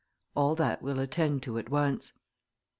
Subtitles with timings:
[0.35, 2.13] All that we'll attend to at once."